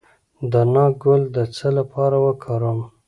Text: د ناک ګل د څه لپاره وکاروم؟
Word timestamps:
د 0.51 0.53
ناک 0.73 0.93
ګل 1.03 1.21
د 1.35 1.37
څه 1.55 1.67
لپاره 1.77 2.17
وکاروم؟ 2.25 2.79